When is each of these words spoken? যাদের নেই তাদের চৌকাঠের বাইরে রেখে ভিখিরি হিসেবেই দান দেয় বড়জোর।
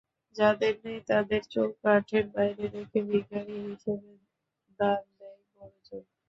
যাদের 0.35 0.73
নেই 0.83 0.99
তাদের 1.09 1.41
চৌকাঠের 1.53 2.25
বাইরে 2.35 2.65
রেখে 2.67 2.99
ভিখিরি 3.09 3.57
হিসেবেই 3.67 4.17
দান 4.79 5.01
দেয় 5.17 5.41
বড়জোর। 5.53 6.03